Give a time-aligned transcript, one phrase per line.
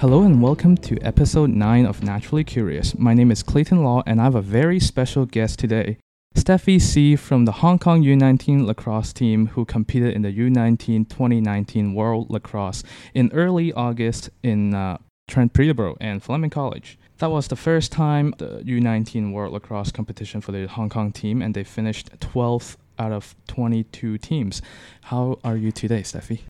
[0.00, 2.98] Hello and welcome to episode 9 of Naturally Curious.
[2.98, 5.96] My name is Clayton Law and I have a very special guest today.
[6.34, 11.94] Steffi C from the Hong Kong U19 lacrosse team who competed in the U19 2019
[11.94, 12.82] World Lacrosse
[13.14, 14.98] in early August in uh,
[15.28, 16.98] Trent Peterborough and Fleming College.
[17.16, 21.40] That was the first time the U19 World Lacrosse competition for the Hong Kong team
[21.40, 24.60] and they finished 12th out of 22 teams.
[25.04, 26.42] How are you today, Steffi?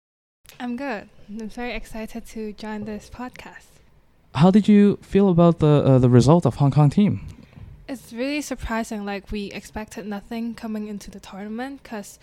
[0.61, 1.09] I'm good.
[1.29, 3.67] I'm very excited to join this podcast.
[4.35, 7.27] How did you feel about the uh, the result of Hong Kong team?
[7.89, 9.05] It's really surprising.
[9.05, 12.19] Like we expected nothing coming into the tournament because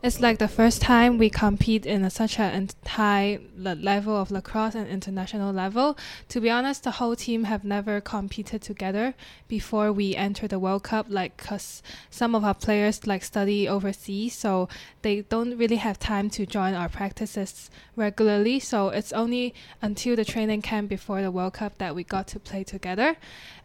[0.00, 4.76] it's like the first time we compete in a, such a high level of lacrosse
[4.76, 5.98] and international level.
[6.28, 9.14] To be honest, the whole team have never competed together
[9.48, 11.06] before we enter the World Cup.
[11.08, 14.68] Like, cause some of our players like study overseas, so
[15.02, 18.60] they don't really have time to join our practices regularly.
[18.60, 22.38] So it's only until the training camp before the World Cup that we got to
[22.38, 23.16] play together,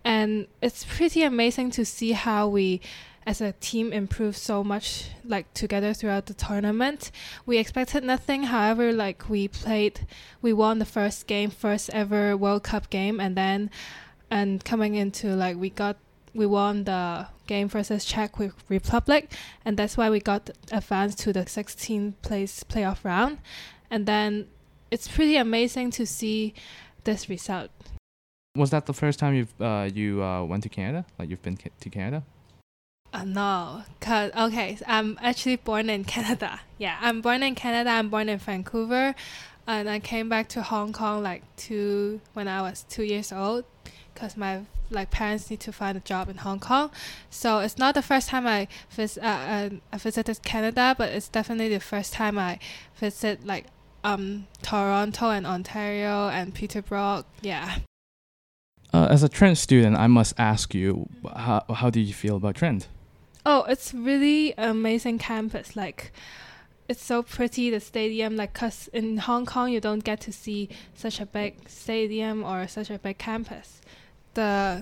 [0.03, 2.81] and it's pretty amazing to see how we
[3.25, 7.11] as a team improved so much like together throughout the tournament.
[7.45, 10.05] We expected nothing, however, like we played
[10.41, 13.69] we won the first game, first ever World Cup game and then
[14.29, 15.97] and coming into like we got
[16.33, 18.31] we won the game versus Czech
[18.69, 19.31] Republic
[19.63, 23.37] and that's why we got advanced to the 16th place playoff round
[23.91, 24.47] and then
[24.89, 26.53] it's pretty amazing to see
[27.03, 27.69] this result.
[28.55, 31.05] Was that the first time you've uh, you uh, went to Canada?
[31.17, 32.23] Like you've been ca- to Canada?
[33.13, 36.61] Uh, no, cause okay, I'm actually born in Canada.
[36.79, 37.91] Yeah, I'm born in Canada.
[37.91, 39.13] I'm born in Vancouver,
[39.67, 43.65] and I came back to Hong Kong like two when I was two years old,
[44.15, 46.89] cause my like parents need to find a job in Hong Kong.
[47.29, 51.27] So it's not the first time I vis- uh, uh, I visited Canada, but it's
[51.27, 52.57] definitely the first time I
[52.95, 53.67] visit like
[54.03, 57.25] um Toronto and Ontario and Peterborough.
[57.43, 57.77] Yeah.
[58.91, 62.55] Uh, as a Trent student, I must ask you, how how do you feel about
[62.55, 62.87] Trent?
[63.45, 65.75] Oh, it's really amazing campus.
[65.75, 66.11] Like,
[66.87, 67.69] it's so pretty.
[67.69, 71.69] The stadium, like, cause in Hong Kong you don't get to see such a big
[71.69, 73.81] stadium or such a big campus.
[74.33, 74.81] The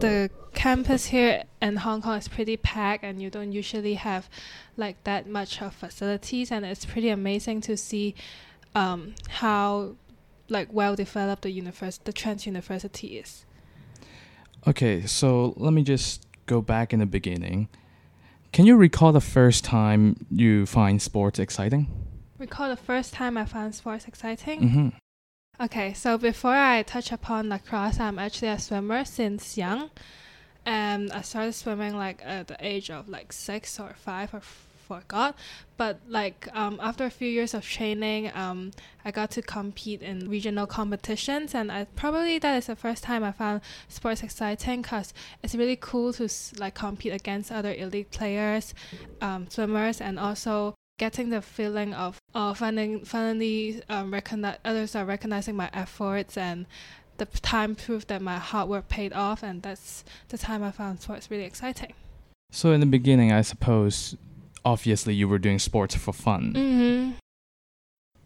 [0.00, 4.28] the campus here in Hong Kong is pretty packed, and you don't usually have
[4.76, 6.50] like that much of facilities.
[6.50, 8.14] And it's pretty amazing to see
[8.74, 9.94] um, how
[10.48, 13.44] like well developed the univers- the Trent University is.
[14.66, 17.68] Okay, so let me just go back in the beginning.
[18.52, 21.88] Can you recall the first time you find sports exciting?
[22.38, 24.60] Recall the first time I found sports exciting?
[24.60, 24.88] Mm-hmm.
[25.64, 29.90] Okay, so before I touch upon lacrosse, I'm actually a swimmer since young.
[30.66, 34.42] And I started swimming like at the age of like six or five or
[34.84, 35.36] forgot.
[35.76, 38.70] But like um, after a few years of training, um,
[39.04, 43.24] I got to compete in regional competitions, and I probably that is the first time
[43.24, 45.12] I found sports exciting because
[45.42, 46.28] it's really cool to
[46.58, 48.74] like compete against other elite players,
[49.20, 55.04] um, swimmers, and also getting the feeling of uh, finding finally um, recognize others are
[55.04, 56.66] recognizing my efforts and
[57.16, 61.00] the time proved that my hard work paid off and that's the time I found
[61.00, 61.94] sports really exciting.
[62.50, 64.16] So in the beginning, I suppose
[64.64, 66.52] obviously you were doing sports for fun.
[66.54, 67.10] Mm-hmm.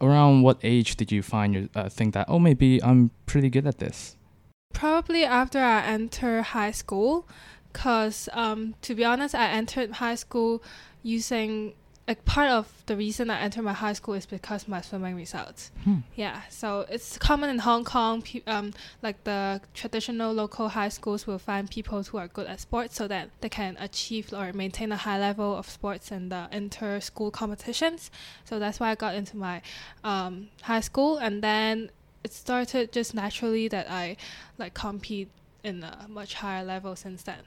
[0.00, 3.66] Around what age did you find you uh, think that oh maybe I'm pretty good
[3.66, 4.16] at this?
[4.72, 7.26] Probably after I entered high school,
[7.72, 10.62] cause um, to be honest, I entered high school
[11.03, 11.75] using
[12.09, 15.71] like part of the reason I entered my high school is because my swimming results.
[15.85, 15.99] Hmm.
[16.17, 18.25] Yeah, so it's common in Hong Kong.
[18.47, 22.97] Um, like the traditional local high schools will find people who are good at sports
[22.97, 26.99] so that they can achieve or maintain a high level of sports in the inter
[26.99, 28.11] school competitions.
[28.47, 29.61] So that's why I got into my
[30.03, 31.91] um, high school, and then
[32.25, 34.17] it started just naturally that I
[34.57, 35.29] like compete
[35.63, 37.43] in a much higher level since then.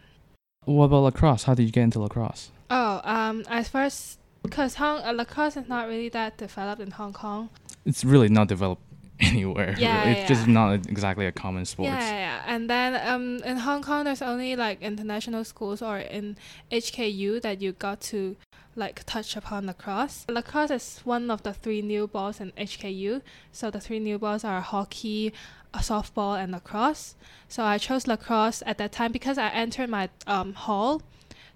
[0.65, 1.43] What about lacrosse?
[1.45, 2.51] How did you get into lacrosse?
[2.69, 7.13] Oh, um, I first because Hong uh, lacrosse is not really that developed in Hong
[7.13, 7.49] Kong.
[7.85, 8.81] It's really not developed
[9.19, 9.75] anywhere.
[9.77, 10.27] Yeah, it's yeah.
[10.27, 11.89] just not exactly a common sport.
[11.89, 12.43] Yeah, yeah, yeah.
[12.47, 16.37] And then um, in Hong Kong, there's only like international schools or in
[16.71, 18.35] HKU that you got to
[18.75, 20.25] like touch upon lacrosse.
[20.29, 23.21] Lacrosse is one of the three new balls in HKU.
[23.51, 25.33] So the three new balls are hockey,
[25.75, 27.15] softball, and lacrosse.
[27.47, 31.01] So I chose lacrosse at that time because I entered my um, hall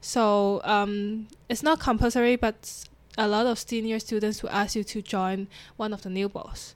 [0.05, 2.85] so um, it's not compulsory, but
[3.17, 5.47] a lot of senior students will ask you to join
[5.77, 6.75] one of the new balls.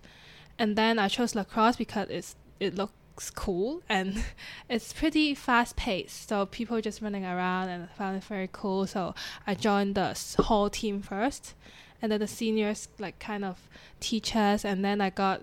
[0.58, 4.24] And then I chose lacrosse because it's it looks cool and
[4.70, 6.28] it's pretty fast paced.
[6.28, 8.88] So people just running around and I found it very cool.
[8.88, 9.14] So
[9.46, 11.54] I joined the whole team first,
[12.02, 15.42] and then the seniors like kind of teach us, and then I got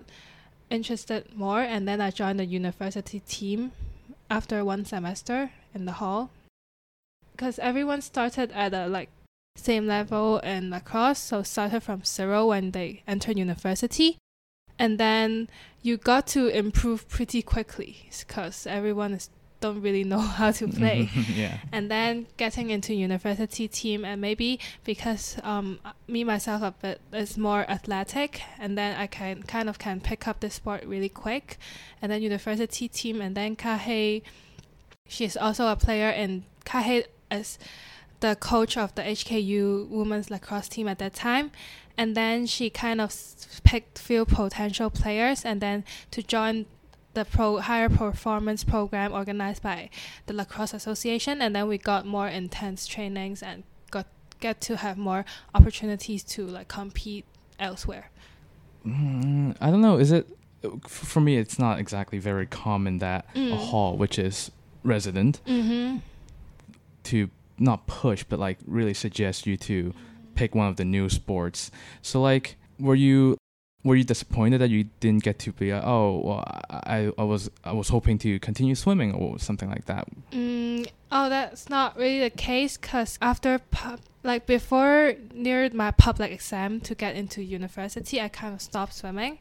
[0.69, 3.71] interested more, and then I joined the university team
[4.29, 6.31] after one semester in the hall.
[7.37, 9.09] Because everyone started at a like
[9.55, 14.17] same level in lacrosse, so started from zero when they entered university,
[14.79, 15.47] and then
[15.83, 19.29] you got to improve pretty quickly because everyone is
[19.59, 21.09] don't really know how to play.
[21.33, 21.57] yeah.
[21.71, 27.37] And then getting into university team and maybe because um, me myself a bit is
[27.37, 31.57] more athletic and then I can kind of can pick up the sport really quick.
[32.01, 34.21] And then university team and then Kahe
[35.07, 37.57] she's also a player and Kahe is
[38.19, 41.51] the coach of the HKU women's lacrosse team at that time.
[41.97, 43.13] And then she kind of
[43.63, 46.65] picked few potential players and then to join
[47.13, 49.89] the pro higher performance program organized by
[50.27, 54.05] the lacrosse association and then we got more intense trainings and got
[54.39, 55.25] get to have more
[55.55, 57.25] opportunities to like compete
[57.59, 58.11] elsewhere
[58.85, 59.97] Mm, I don't know.
[59.97, 60.27] Is it
[60.87, 61.37] for me?
[61.37, 63.57] It's not exactly very common that a Mm.
[63.57, 64.51] hall, which is
[64.83, 65.97] resident, mm-hmm.
[67.07, 69.93] To not push but like really suggest you to
[70.37, 71.69] pick one of the new sports.
[72.01, 73.37] So like, were you
[73.83, 75.73] were you disappointed that you didn't get to be?
[75.73, 80.07] Oh, well, I I was I was hoping to continue swimming or something like that.
[80.31, 86.31] Mm, oh, that's not really the case because after pub, like before near my public
[86.31, 89.39] exam to get into university, I kind of stopped swimming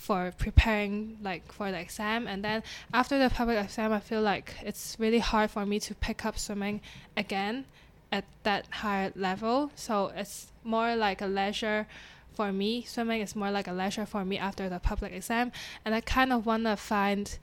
[0.00, 2.26] for preparing like for the exam.
[2.26, 2.62] And then
[2.92, 6.38] after the public exam I feel like it's really hard for me to pick up
[6.38, 6.80] swimming
[7.16, 7.66] again
[8.10, 9.70] at that higher level.
[9.74, 11.86] So it's more like a leisure
[12.32, 12.82] for me.
[12.82, 15.52] Swimming is more like a leisure for me after the public exam.
[15.84, 17.38] And I kind of want to find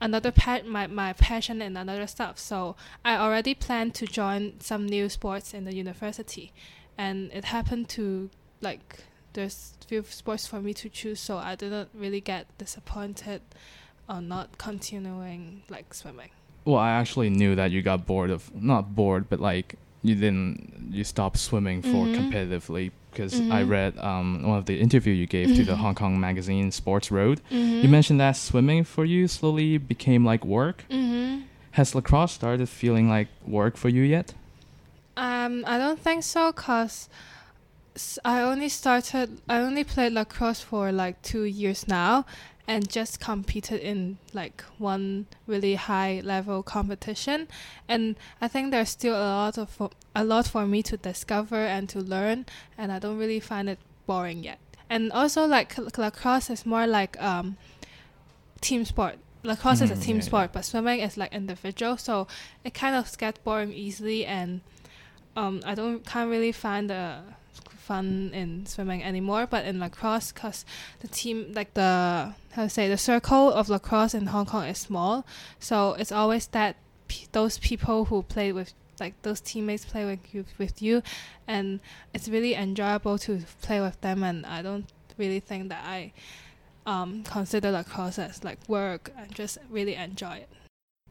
[0.00, 2.38] another pa- my, my passion in another stuff.
[2.38, 6.52] So i already planned to join some new sports in the university.
[6.96, 8.30] And it happened to
[8.62, 13.40] like there's few sports for me to choose so i didn't really get disappointed
[14.08, 16.30] on not continuing like swimming
[16.64, 20.90] Well, I actually knew that you got bored of not bored, but like you didn't
[20.92, 22.14] you stopped swimming for Mhm.
[22.18, 23.68] competitively because I Mhm.
[23.76, 25.82] read um, one of the interview you gave to the Mhm.
[25.84, 27.40] Hong Kong magazine Sports Road.
[27.50, 27.80] mm-hmm.
[27.82, 30.84] You mentioned that swimming for you slowly became like work.
[30.90, 31.42] mm-hmm.
[31.78, 34.34] Has lacrosse started feeling like work for you yet?
[35.16, 37.08] Um, I don't think so, cause
[38.24, 39.40] I only started.
[39.48, 42.24] I only played lacrosse for like two years now,
[42.66, 47.48] and just competed in like one really high level competition.
[47.88, 49.70] And I think there's still a lot of
[50.14, 52.46] a lot for me to discover and to learn,
[52.78, 54.58] and I don't really find it boring yet.
[54.88, 57.56] And also, like lacrosse is more like um,
[58.60, 59.16] team sport.
[59.42, 60.26] Lacrosse is a Mhm, team yeah, yeah.
[60.26, 62.26] sport, but swimming is like individual, so
[62.64, 64.60] it kind of gets boring easily and
[65.36, 67.22] um, I don't can't really find the
[67.90, 69.46] fun in swimming anymore.
[69.54, 70.64] But in lacrosse, cause
[71.00, 71.90] the team like the
[72.54, 75.26] how to say the circle of lacrosse in Hong Kong is small,
[75.58, 76.76] so it's always that
[77.08, 81.02] p- those people who play with like those teammates play with you with you,
[81.48, 81.80] and
[82.14, 83.32] it's really enjoyable to
[83.66, 84.22] play with them.
[84.22, 84.86] And I don't
[85.18, 86.12] really think that I
[86.86, 89.10] um, consider lacrosse as like work.
[89.18, 90.48] I just really enjoy it.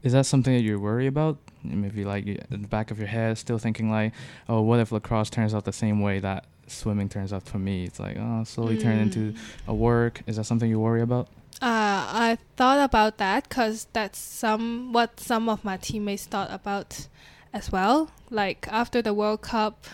[0.02, 1.36] Is that something that you worry about?
[1.62, 4.14] Maybe like in the back of your head, still thinking like,
[4.48, 7.84] oh, what if lacrosse turns out the same way that swimming turns out for me?
[7.84, 9.38] It's like, oh, slowly turn into Mm.
[9.68, 10.22] a work.
[10.26, 11.28] Is that something you worry about?
[11.62, 17.08] Uh, I thought about that because that's some what some of my teammates thought about
[17.52, 18.10] as well.
[18.30, 19.84] Like after the World Cup,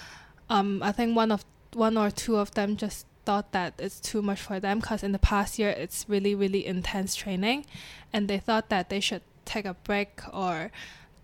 [0.48, 4.22] um, I think one of one or two of them just thought that it's too
[4.22, 7.66] much for them because in the past year it's really really intense training,
[8.12, 10.70] and they thought that they should take a break or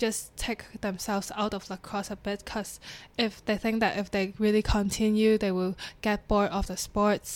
[0.07, 2.81] just take themselves out of lacrosse a bit because
[3.27, 5.75] if they think that if they really continue they will
[6.07, 7.31] get bored of the sports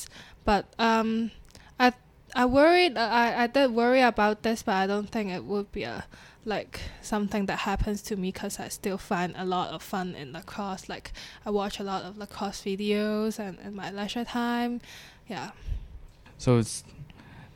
[0.45, 1.31] but um
[1.79, 1.93] i
[2.35, 2.95] I worried.
[2.99, 6.05] I I did worry about this, but I don't think it would be a
[6.45, 10.33] like something that happens to me because I still find a lot of fun in
[10.37, 10.85] lacrosse.
[10.95, 11.07] Like
[11.47, 14.81] I watch a lot of lacrosse videos and in my leisure time.
[15.33, 15.51] Yeah.
[16.37, 16.85] So it's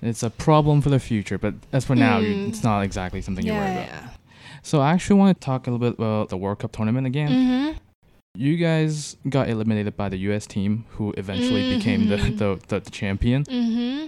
[0.00, 2.49] it's a problem for the future, but as for now, Mm.
[2.49, 3.85] it's not exactly something you worry Yeah.
[3.85, 4.20] about.
[4.62, 7.31] So I actually want to talk a little bit about the World Cup tournament again.
[7.31, 7.79] Mm-hmm.
[8.37, 10.47] You guys got eliminated by the U.S.
[10.47, 12.38] team, who eventually became the, Mhm.
[12.38, 13.45] the, the, the champion.
[13.45, 14.07] Mm-hmm.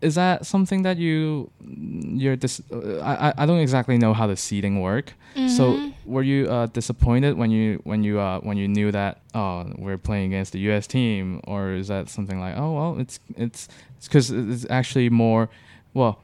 [0.00, 4.26] Is that something that you you're dis- uh, I I- I don't exactly know how
[4.26, 5.14] the seeding work.
[5.56, 6.12] So Mm-hmm.
[6.12, 9.98] were you uh, disappointed when you when you uh, when you knew that oh we're
[9.98, 10.86] playing against the U.S.
[10.88, 15.48] team, or is that something like oh well it's it's it's because it's actually more
[15.94, 16.18] well,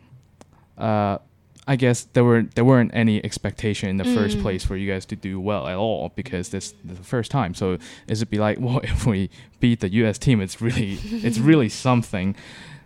[0.76, 1.18] uh,
[1.70, 4.42] I guess there were there weren't any expectation in the first Mm.
[4.42, 7.52] place for you guys to do well at all because this is the first time.
[7.54, 9.28] So is it be like well if we
[9.60, 10.18] beat the U.S.
[10.18, 12.34] team, it's really it's really something.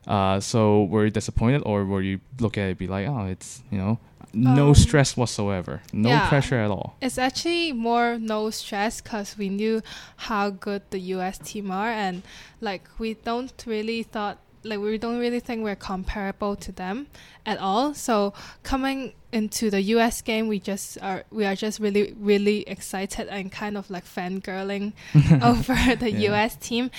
[0.07, 3.63] Uh, so were you disappointed, or were you look at it be like, oh, it's
[3.71, 3.99] you know,
[4.35, 6.29] no Um, stress whatsoever, no yeah.
[6.29, 6.97] pressure at all.
[7.01, 9.81] It's actually more no stress because we knew
[10.29, 11.39] how good the U.S.
[11.39, 12.23] team are, and
[12.61, 17.07] like we don't really thought like we don't really think we're comparable to them
[17.45, 17.95] at all.
[17.95, 20.23] So coming into the U.S.
[20.23, 24.93] game, we just are we are just really really excited and kind of like fangirling
[25.43, 26.31] over the Yeah.
[26.31, 26.57] U.S.
[26.57, 26.91] team.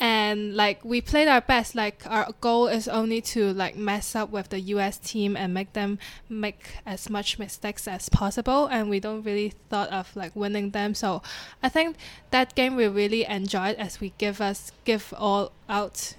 [0.00, 1.74] And like we played our best.
[1.74, 4.96] Like our goal is only to like mess up with the U.S.
[4.96, 5.98] team and make them
[6.28, 8.66] make as much mistakes as possible.
[8.66, 10.94] And we don't really thought of like winning them.
[10.94, 11.20] So
[11.64, 11.96] I think
[12.30, 16.14] that game we really enjoyed as we give us give all out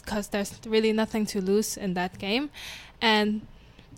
[0.00, 2.50] because there's really nothing to lose in that game.
[3.00, 3.42] And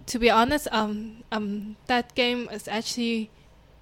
[0.07, 3.31] to be honest, um, um, that game is actually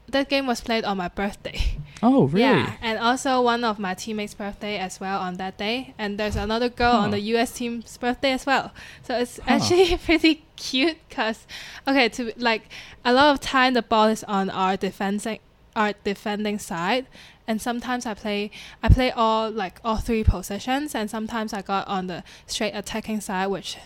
[0.08, 1.58] that game was played on my birthday.
[2.02, 2.40] Oh, really?
[2.42, 6.36] Yeah, and also one of my teammates' birthday as well on that day, and there's
[6.36, 7.52] another girl on the U.S.
[7.52, 8.72] team's birthday as well.
[9.04, 9.52] So it's Huh.
[9.54, 11.46] actually pretty cute because,
[11.88, 12.68] okay, to like
[13.06, 15.38] a lot of time the ball is on our defending
[15.74, 17.06] our defending side,
[17.46, 18.50] and sometimes I play
[18.82, 23.20] I play all like all three positions, and sometimes I got on the straight attacking
[23.20, 23.76] side, which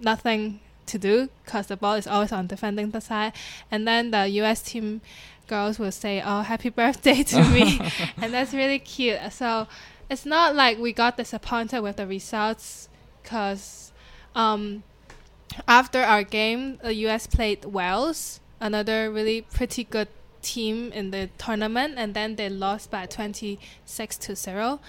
[0.00, 3.32] nothing to do because the ball is always on defending the side,
[3.70, 4.62] and then the U.S.
[4.62, 5.00] team
[5.46, 7.80] girls will say, "Oh, happy birthday to me,"
[8.16, 9.32] and that's really cute.
[9.32, 9.66] So
[10.10, 12.88] it's not like we got disappointed with the results
[13.22, 13.92] because
[14.34, 14.82] um,
[15.66, 17.26] after our game, the U.S.
[17.26, 20.08] played Wales, another really pretty good
[20.42, 24.80] team in the tournament, and then they lost by twenty six to zero.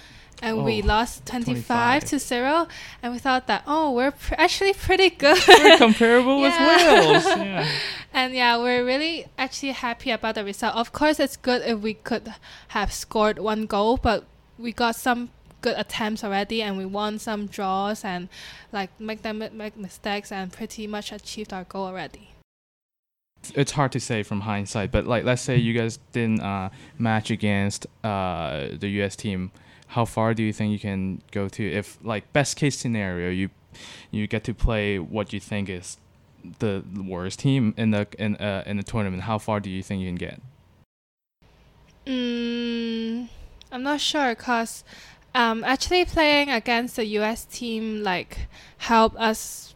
[0.42, 2.04] And we Oh, lost 25, 25.
[2.06, 2.68] to 0
[3.02, 6.52] and we thought that oh we're pr- actually pretty good Very comparable with.
[6.60, 7.24] Wales.
[7.24, 7.70] Yeah.
[8.14, 10.76] and yeah, we're really actually happy about the result.
[10.76, 12.34] Of course, it's good if we could
[12.70, 14.26] have scored one goal, but
[14.58, 15.30] we got some
[15.62, 18.28] good attempts already, and we won some draws and
[18.74, 22.32] like make them make mistakes and pretty much achieved our goal already.
[23.56, 27.30] It's hard to say from hindsight, but like let's say you guys didn't uh, match
[27.30, 29.16] against uh, the U.S.
[29.16, 29.52] team,
[29.88, 31.72] how far do you think you can go to?
[31.72, 33.50] If like best case scenario, you
[34.12, 35.98] you get to play what you think is
[36.60, 40.02] the worst team in the in uh, in the tournament, how far do you think
[40.02, 40.42] you can get?
[42.06, 43.30] Mm,
[43.72, 44.84] I'm not sure because
[45.34, 47.46] um, actually playing against the U.S.
[47.46, 48.48] team like
[48.78, 49.74] helped us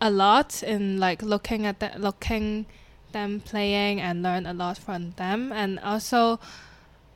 [0.00, 2.66] a lot in like looking at the, looking
[3.16, 5.50] them playing and learn a lot from them.
[5.52, 6.38] And also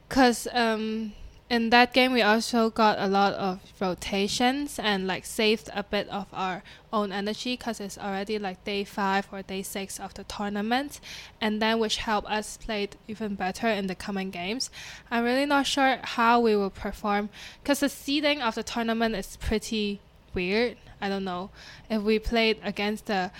[0.08, 1.12] because um,
[1.50, 6.08] in that game we also got a lot of rotations and like saved a bit
[6.08, 10.24] of our own energy because it's already like day five or day six of the
[10.24, 11.00] tournament.
[11.40, 14.70] And then which help us play even better in the coming games.
[15.10, 17.28] I'm really not sure how we will perform
[17.62, 20.00] because the seeding of the tournament is pretty
[20.32, 20.78] weird.
[21.00, 21.50] I don't know.
[21.90, 23.30] If we played against the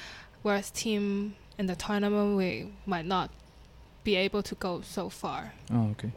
[0.42, 2.50] worst team in the tournament we
[2.86, 3.30] might not
[4.02, 6.10] be able to go so far Oh, okay.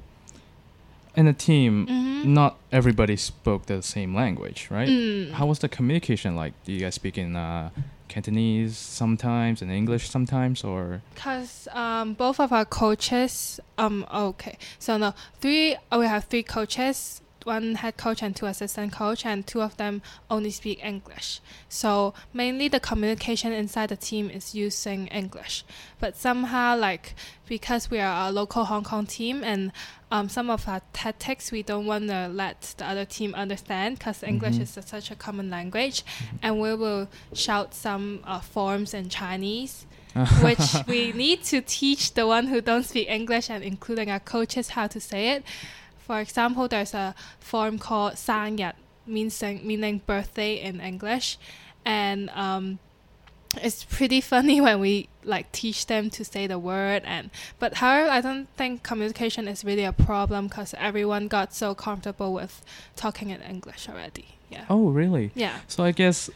[1.16, 2.34] In the team, mm-hmm.
[2.34, 4.90] not everybody spoke the same language, right?
[4.90, 5.34] Mm.
[5.34, 6.54] How was the communication like?
[6.66, 7.70] Do you guys speak in uh,
[8.08, 14.98] Cantonese sometimes and English sometimes, or Because um, both of our coaches, um, okay, so
[14.98, 19.62] no, three, we have three coaches, one head coach and two assistant coach, and two
[19.62, 21.40] of them only speak English.
[21.70, 25.64] So mainly the communication inside the team is using English.
[26.00, 27.16] But somehow, like,
[27.48, 29.72] because we are a local Hong Kong team and
[30.12, 34.22] um, some of our tactics we don't want to let the other team understand because
[34.24, 34.62] English Mhm.
[34.62, 36.04] is such a common language,
[36.42, 39.86] and we will shout some uh, forms in Chinese
[40.44, 44.70] which we need to teach the one who don't speak English and including our coaches
[44.70, 45.44] how to say it.
[46.06, 48.74] For example, there's a form called 生日,
[49.08, 51.38] means meaning birthday in English,
[51.86, 52.80] and um,
[53.62, 57.30] it's pretty funny when we like teach them to say the word and
[57.60, 62.34] but however i don't think communication is really a problem because everyone got so comfortable
[62.34, 62.62] with
[62.98, 65.32] talking in english already yeah oh really?
[65.36, 66.30] yeah So I guess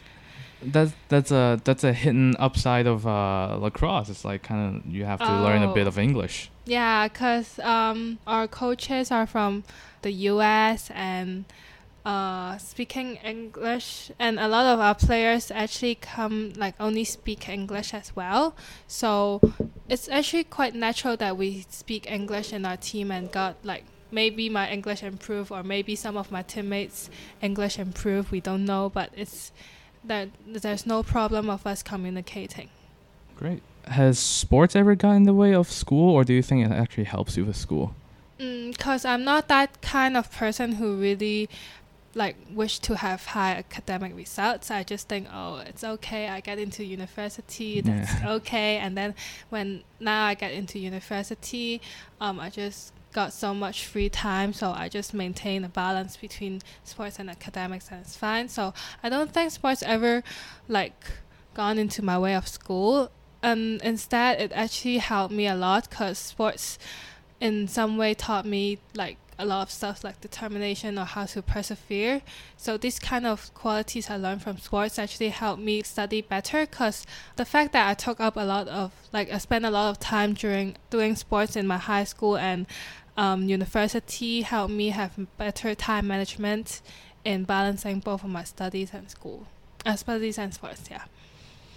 [0.61, 4.09] that's that's a that's a hidden upside of uh, lacrosse.
[4.09, 5.89] It's like kind of you have to learn a bit Oh.
[5.89, 6.49] of English.
[6.67, 9.63] Yeah, because um, our coaches are from
[10.01, 11.45] the US and
[12.05, 17.93] uh, speaking English, and a lot of our players actually come like only speak English
[17.93, 18.53] as well.
[18.87, 19.41] So
[19.87, 24.49] it's actually quite natural that we speak English in our team and got like maybe
[24.49, 27.09] my English improved or maybe some of my teammates
[27.41, 28.31] English improved.
[28.31, 29.53] We don't know, but it's
[30.03, 32.69] that there's no problem of us communicating.
[33.37, 33.63] Great.
[33.87, 37.05] Has sports ever got in the way of school, or do you think it actually
[37.05, 37.95] helps you with school?
[38.37, 41.49] Because I'm not that kind of person who really
[42.13, 44.71] like wish to have high academic results.
[44.71, 46.29] I just think, oh, it's okay.
[46.29, 48.31] I get into university, that's Yeah.
[48.33, 48.77] okay.
[48.77, 49.13] And then
[49.49, 51.81] when now I get into university,
[52.19, 56.61] um, I just got so much free time, so I just maintain a balance between
[56.83, 58.49] sports and academics, and it's fine.
[58.49, 60.23] So I don't think sports ever
[60.67, 61.05] like
[61.53, 63.09] gone into my way of school.
[63.47, 66.77] Um, instead, it actually helped me a lot because sports,
[67.39, 71.41] in some way, taught me like a lot of stuff like determination or how to
[71.41, 72.21] persevere.
[72.57, 77.05] So these kind of qualities I learned from sports actually helped me study better because
[77.37, 79.99] the fact that I took up a lot of like I spent a lot of
[79.99, 82.65] time during doing sports in my high school and
[83.15, 86.81] um, university helped me have better time management
[87.23, 89.47] in balancing both of my studies and school.
[89.85, 91.03] Uh, studies and sports, yeah.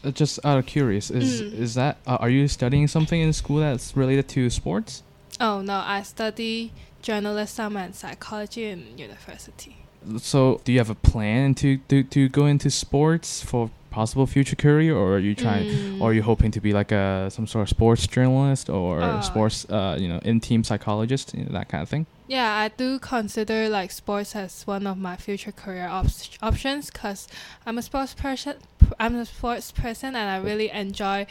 [0.05, 1.59] Uh, Just out of curious, is Mm.
[1.59, 5.03] is that uh, are you studying something in school that's related to sports?
[5.41, 9.77] Oh no, I study journalism and psychology in university.
[10.19, 14.57] So, do you have a plan to to, to go into sports for possible future
[14.57, 16.01] career, or are you trying, Mm.
[16.01, 19.21] or are you hoping to be like a some sort of sports journalist or Uh,
[19.21, 22.07] sports, uh, you know, in team psychologist, you know, that kind of thing?
[22.31, 26.07] Yeah, I do consider like sports as one of my future career op-
[26.41, 27.27] options because
[27.67, 28.55] I'm a sports person.
[29.01, 31.27] I'm a sports person, and I really enjoy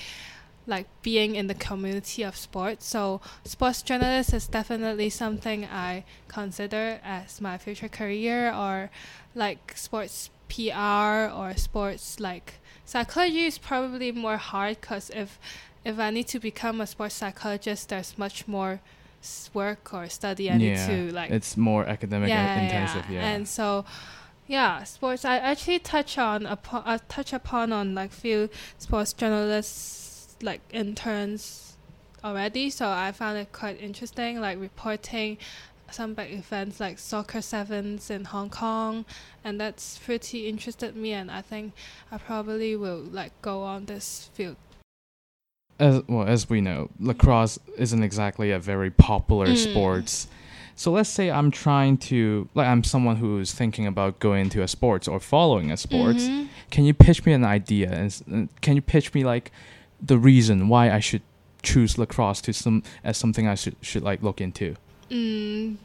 [0.68, 2.86] like being in the community of sports.
[2.86, 8.90] So sports journalist is definitely something I consider as my future career, or
[9.34, 15.40] like sports PR or sports like psychology is probably more hard because if
[15.86, 18.82] if I need to become a sports psychologist, there's much more
[19.54, 23.10] work or study I need to like it's more academic and intensive.
[23.10, 23.86] Yeah, and so
[24.48, 28.50] yeah sports i actually touch on upon touch upon on like few
[28.80, 31.78] sports journalists like interns
[32.24, 35.38] already so i found it quite interesting like reporting
[35.92, 39.06] some big events like soccer sevens in hong kong
[39.44, 41.74] and that's pretty interested me and i think
[42.12, 44.56] i probably will like go on this field
[45.80, 49.58] as well as we know, lacrosse isn't exactly a very popular Mm.
[49.58, 50.28] sports.
[50.76, 54.68] So let's say I'm trying to like I'm someone who's thinking about going into a
[54.68, 56.24] sports or following a sports.
[56.24, 56.48] Mhm.
[56.72, 59.52] Can you pitch me an idea and and can you pitch me like
[60.02, 61.22] the reason why I should
[61.64, 64.76] choose lacrosse to some as something I should should like look into?
[65.12, 65.76] Mm,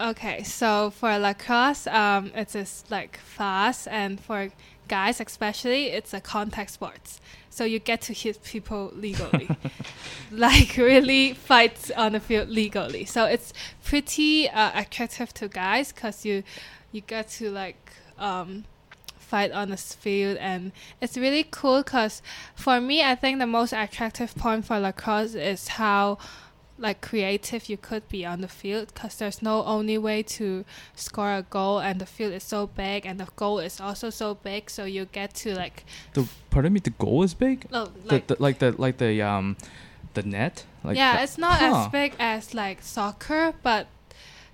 [0.00, 4.50] okay, so for lacrosse, um, it's just like fast, and for
[4.90, 7.20] guys especially, it's a contact sports.
[7.48, 9.48] So you get to hit people legally,
[10.32, 13.04] like really fight on the field legally.
[13.04, 13.52] So it's
[13.84, 16.42] pretty uh, attractive to guys because you
[16.92, 18.64] you get to like um,
[19.16, 22.20] fight on the field, and it's really cool because
[22.56, 26.18] for me, I think the most attractive point for lacrosse is how
[26.80, 30.64] like creative you could be on the field because there's no only way to
[30.94, 34.34] score a goal and the field is so big and the goal is also so
[34.34, 37.70] big so you get to like The pardon me, the goal is big.
[37.70, 39.56] no like the like the like the um
[40.14, 40.64] the net.
[40.82, 41.82] Like yeah the- it's not Huh.
[41.84, 43.86] as big as like soccer but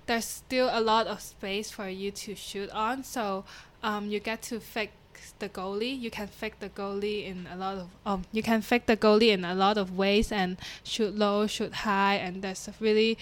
[0.05, 3.43] there's still a lot of space for you to shoot on so
[3.83, 4.91] um, you get to fix
[5.39, 8.85] the goalie you can fake the goalie in a lot of um, you can fix
[8.85, 13.17] the goalie in a lot of ways and shoot low shoot high and that's really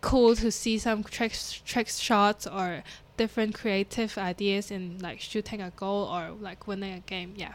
[0.00, 2.82] cool to see some tricks tricks shots or
[3.16, 7.54] different creative ideas in like shooting a goal or like winning a game yeah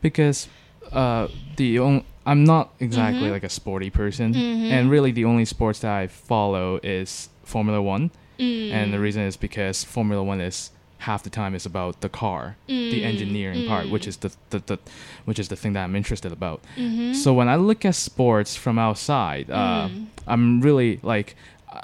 [0.00, 0.48] because
[0.92, 3.32] uh the on- I'm not exactly Mhm.
[3.32, 4.70] like a sporty person Mhm.
[4.70, 8.70] and really the only sports that I follow is Formula 1 Mm.
[8.72, 12.56] and the reason is because Formula 1 is half the time is about the car
[12.66, 13.04] the Mm.
[13.04, 14.08] engineering part which Mm.
[14.08, 14.78] is the, the, the
[15.24, 17.14] which is the thing that I'm interested about Mhm.
[17.14, 20.06] so when I look at sports from outside uh Mm.
[20.26, 21.36] I'm really like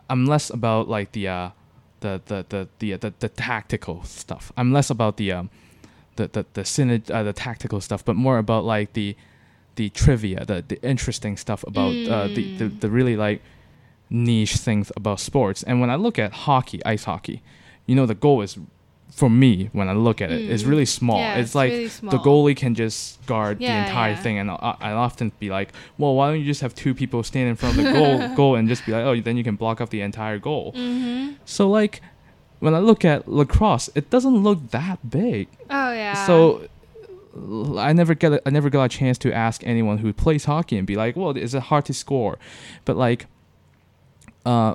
[0.08, 1.48] I'm less about like the uh
[2.00, 4.50] the the the the, uh, the, the tactical stuff.
[4.56, 5.50] I'm less about the um
[6.16, 9.14] the the the synerg- uh, the tactical stuff, but more about like the
[9.76, 12.80] the trivia, the the interesting stuff about uh, the, the Mm.
[12.80, 13.40] the really like
[14.10, 15.62] niche things about sports.
[15.62, 17.40] And when I look at hockey, ice hockey,
[17.86, 18.58] you know the goal is
[19.14, 20.68] for me when I look at it, it is Mm.
[20.70, 21.18] really small.
[21.18, 24.16] Yeah, it's, like really the goalie can just guard the entire yeah.
[24.22, 27.22] thing, and I, I often be like, well, why don't you just have two people
[27.22, 29.56] stand in front of the goal, goal, and just be like, oh, then you can
[29.56, 30.72] block off the entire goal.
[30.72, 31.36] Mhm.
[31.44, 32.00] So like,
[32.60, 35.48] when I look at lacrosse, it doesn't look that big.
[35.68, 36.26] Oh yeah.
[36.26, 36.68] So
[37.78, 40.78] I never get a, I never got a chance to ask anyone who plays hockey
[40.78, 42.38] and be like, well, is it hard to score?
[42.84, 43.26] But like,
[44.46, 44.74] uh,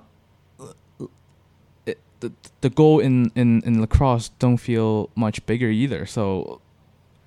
[2.19, 6.05] the the goal in, in, in lacrosse don't feel much bigger either.
[6.05, 6.61] So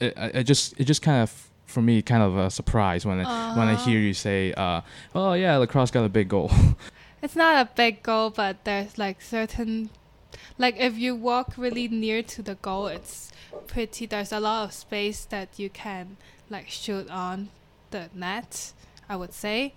[0.00, 3.20] it I, I just it just kind of for me kind of a surprise when
[3.20, 4.80] I, when I hear you say, uh,
[5.14, 6.50] oh yeah, lacrosse got a big goal.
[7.22, 9.90] It's not a big goal, but there's like certain
[10.58, 13.30] like if you walk really near to the goal, it's
[13.66, 14.06] pretty.
[14.06, 16.16] There's a lot of space that you can
[16.48, 17.50] like shoot on
[17.90, 18.72] the net.
[19.08, 19.74] I would say,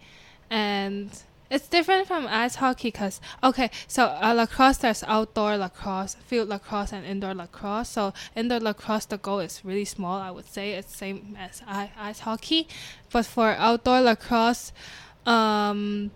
[0.49, 1.10] and
[1.53, 6.91] it's different from ice hockey because okay, so uh, lacrosse there's outdoor lacrosse, field lacrosse,
[6.91, 7.89] and indoor lacrosse.
[7.89, 10.19] So indoor lacrosse the goal is really small.
[10.19, 12.67] I would say it's same as ice hockey,
[13.11, 14.73] but for outdoor lacrosse,
[15.27, 16.09] um,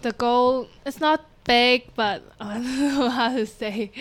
[0.00, 3.92] the goal is not big, but I don't know how to say.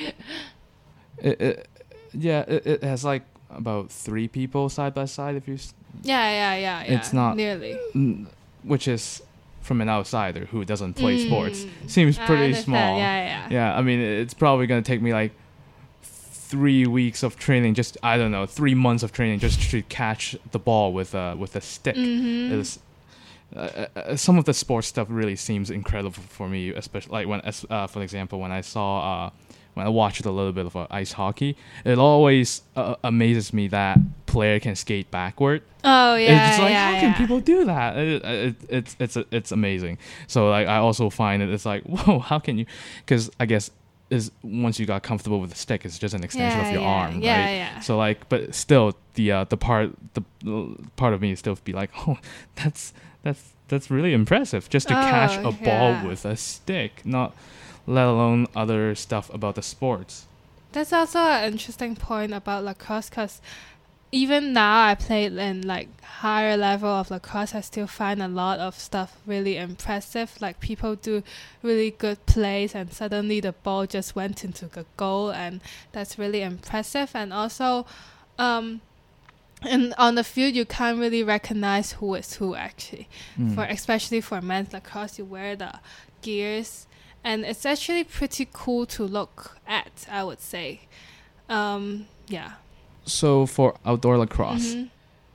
[1.18, 1.68] It, it,
[2.14, 5.36] yeah, it, it has like about three people side by side.
[5.36, 5.58] If you,
[6.02, 6.98] yeah, yeah, yeah, yeah.
[6.98, 7.78] It's not nearly,
[8.64, 9.22] which is
[9.66, 11.26] from an outsider who doesn't play Mm.
[11.28, 12.98] sports seems pretty small.
[12.98, 13.48] Yeah, yeah.
[13.50, 15.32] Yeah, I mean, it's probably gonna take me like
[16.04, 17.74] three weeks of training.
[17.74, 21.36] Just I don't know, three months of training just to catch the ball with a
[21.38, 21.96] with a stick.
[21.96, 22.54] Mm-hmm.
[22.60, 22.80] Is
[23.56, 27.42] uh, uh, some of the sports stuff really seems incredible for me, especially like when,
[27.70, 29.30] uh, for example, when I saw uh,
[29.76, 33.68] when I watched a little bit of uh, ice hockey, it always uh, amazes me
[33.68, 35.62] that player can skate backward.
[35.84, 37.98] Oh yeah, it's like yeah, how can people do that?
[37.98, 40.00] It, it, it's it's it's amazing.
[40.28, 42.66] So like I also find it it's like whoa, how can you?
[43.06, 43.70] Because I guess
[44.10, 46.82] is once you got comfortable with the stick, it's just an extension yeah, of your
[46.82, 47.56] yeah, arm, yeah, right?
[47.56, 51.58] Yeah, So like, but still, the uh, the part the uh, part of me still
[51.64, 52.18] be like, oh,
[52.56, 57.36] that's that's that's really impressive just to catch Oh, a ball with a stick, not
[57.88, 60.26] let alone other stuff about the sports.
[60.72, 63.42] That's also an interesting point about lacrosse because
[64.12, 68.60] even now I played in like higher level of lacrosse, I still find a lot
[68.60, 70.34] of stuff really impressive.
[70.42, 71.24] Like people do
[71.62, 76.42] really good plays and suddenly the ball just went into the goal and that's really
[76.42, 77.12] impressive.
[77.14, 77.86] And also,
[78.38, 78.82] um,
[79.62, 83.08] and on the field you can't really recognize who is who actually
[83.40, 83.56] Mm.
[83.56, 85.80] for especially for men's lacrosse you wear the
[86.22, 86.86] gears
[87.26, 90.80] and it's actually pretty cool to look at i would say
[91.50, 92.52] um yeah
[93.08, 94.90] So for outdoor lacrosse, Mhm.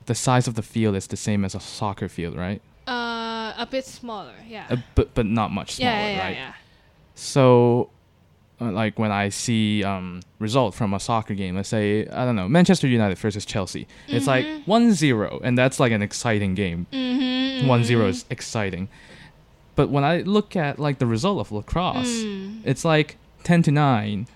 [0.06, 2.60] the size of the field is the same as a soccer field, right?
[2.88, 6.36] uh a bit smaller yeah Uh, but but not much smaller, yeah yeah yeah, right?
[6.36, 6.52] yeah.
[7.14, 7.90] So,
[8.60, 12.36] uh, like when I see um, result from a soccer game, let's say I don't
[12.36, 14.64] know Manchester United versus Chelsea, it's like Mhm.
[14.66, 16.86] 1-0, and that's like an exciting game.
[16.92, 18.08] Mhm, 1-0 mhm.
[18.08, 18.88] is exciting,
[19.80, 22.60] but when I look at like the result of lacrosse, Mm.
[22.70, 24.26] it's like 10 to 9,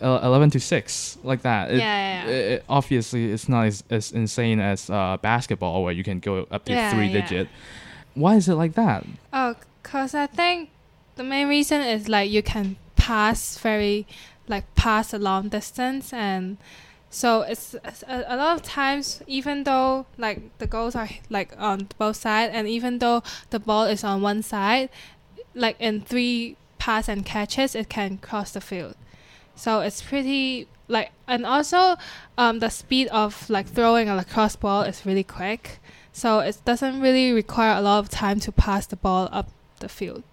[0.00, 1.70] uh, 11 to 6, like that.
[1.72, 2.54] It, yeah, yeah, yeah.
[2.54, 6.64] it- obviously, it's not as, as insane as uh, basketball where you can go up
[6.66, 7.48] to Yeah, three digit.
[8.14, 9.04] Why is it like that?
[9.32, 10.70] Oh, cause I think
[11.16, 14.06] the main reason is like you can pass very,
[14.46, 16.56] like pass a long distance, and
[17.10, 21.88] so it's, a, a lot of times even though like the goals are like on
[21.98, 24.90] both sides, and even though the ball is on one side,
[25.54, 28.94] like in three pass and catches, it can cross the field.
[29.54, 31.96] So it's pretty like, and also,
[32.36, 35.80] um, the speed of like throwing a lacrosse ball is really quick.
[36.12, 39.88] So it doesn't really require a lot of time to pass the ball up the
[39.88, 40.24] field.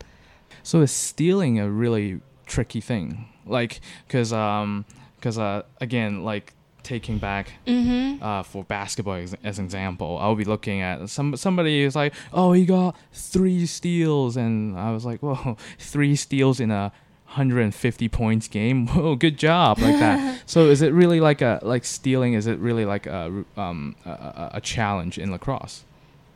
[0.64, 3.28] So is stealing a really tricky thing?
[3.46, 4.86] Like, cause um,
[5.22, 6.54] cause uh, again, like
[6.86, 8.24] taking back Mm-hmm.
[8.24, 12.14] uh for basketball as, as an example, I'll be looking at some somebody is like,
[12.32, 16.92] oh, he got three steals, and I was like, whoa, three steals in a
[17.26, 18.88] 150 points game.
[18.94, 20.44] Whoa, good job, like that.
[20.46, 22.34] so is it really like a like stealing?
[22.34, 25.84] Is it really like a um a, a, a challenge in lacrosse?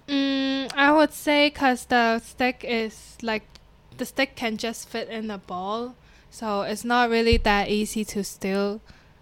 [0.08, 3.44] Mm, I would say because the stick is like
[3.98, 5.96] the stick can just fit in the ball,
[6.32, 8.82] so it's not really that easy to steal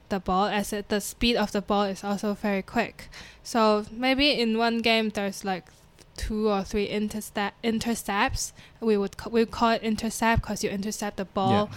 [0.10, 3.10] the ball as it, the speed of the ball is also very quick.
[3.43, 5.65] So maybe in one game there's like
[6.17, 8.54] two or three intercept intercepts.
[8.82, 11.70] We would we call it intercept because you intercept the ball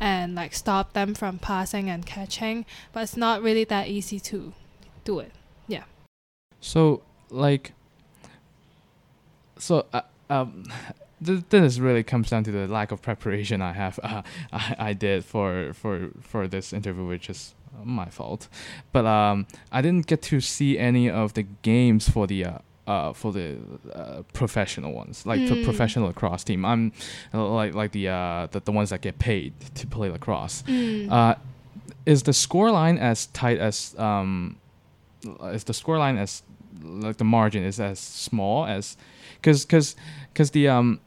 [0.00, 2.64] and like stop them from passing and catching.
[2.92, 4.52] But it's not really that easy to
[5.04, 5.32] do it.
[5.68, 5.84] Yeah.
[6.60, 7.72] So like,
[9.58, 10.64] so uh, um,
[11.20, 14.00] this really comes down to the lack of preparation I have.
[14.02, 18.48] Uh, I, I did for for for this interview, which is my fault.
[18.92, 22.44] But um, I didn't get to see any of the games for the.
[22.46, 23.56] Uh, uh, for the
[23.94, 25.64] uh, professional ones, like the Mm.
[25.64, 26.90] professional lacrosse team, I'm
[27.32, 30.64] uh, like like the uh the, the ones that get paid to play lacrosse.
[30.66, 31.08] Mm.
[31.08, 31.36] Uh,
[32.06, 34.56] is the score line as tight as um,
[35.52, 36.42] is the score line as
[36.82, 38.96] like the margin is as small as
[39.40, 39.94] because because
[40.32, 40.98] because the um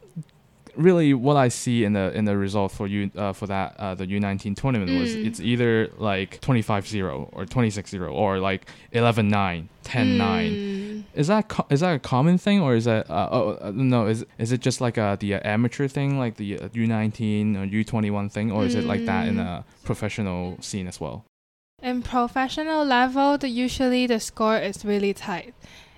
[0.78, 3.96] really what I see in the in the result for you uh, for that uh,
[3.96, 5.26] the U19 tournament was Mm.
[5.28, 10.18] it's either like 25-0 or 26-0 or like 11-9, 10-9.
[10.20, 11.04] Mm.
[11.14, 14.08] Is that co- is that a common thing or is that uh, oh, uh, no
[14.08, 17.66] is is it just like uh, the uh, amateur thing like the uh, U19 or
[17.68, 19.46] U21 thing or is it like that in Mm.
[19.48, 21.24] a professional scene as well?
[21.84, 25.54] In professional level, the usually the score is really tight.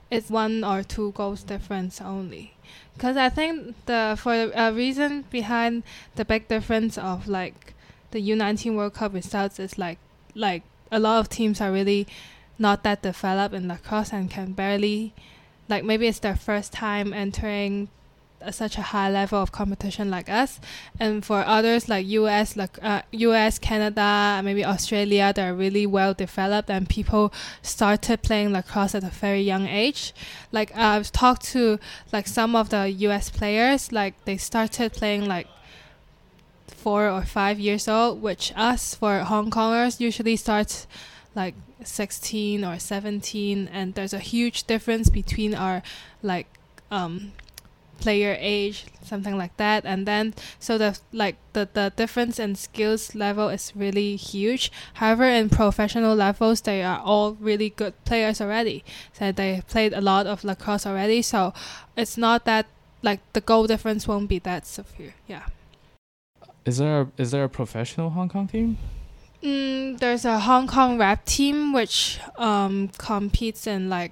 [0.10, 2.54] It's one or two goals difference only.
[2.98, 5.84] Because I think the for a reason behind
[6.16, 7.76] the big difference of like
[8.10, 10.00] the U19 World Cup results is like
[10.34, 12.08] like a lot of teams are really
[12.58, 15.14] not that developed in lacrosse and can barely
[15.70, 17.90] like maybe it's their first time entering
[18.52, 20.60] such a high level of competition like us.
[21.00, 26.70] And for others like US like uh, US Canada maybe Australia they're really well developed
[26.70, 30.14] and people started playing lacrosse at a very young age.
[30.52, 31.80] Like I've talked to
[32.14, 35.48] like some of the US players like they started playing like
[36.68, 40.88] four or five years old which us for Hong Kongers usually starts
[41.36, 45.84] like 16 or 17 and there's a huge difference between our
[46.24, 46.48] like
[46.90, 47.32] um
[48.00, 49.86] player age something like that.
[49.86, 54.72] And then so the like the, the difference in skills level is really huge.
[54.96, 58.84] However in professional levels they are all really good players already.
[59.14, 61.22] So they played a lot of lacrosse already.
[61.22, 61.54] So
[61.96, 62.68] it's not that
[63.02, 65.16] like the goal difference won't be that severe.
[65.28, 65.46] Yeah.
[66.66, 68.78] Is there a, is there a professional Hong Kong team?
[69.42, 74.12] Mm, there's a Hong Kong rap team which um competes in like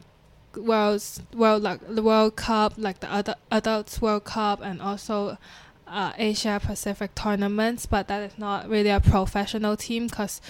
[0.57, 5.37] world's world like the World Cup, like the other adults World Cup, and also
[5.87, 7.85] uh, Asia Pacific tournaments.
[7.85, 10.41] But that is not really a professional team because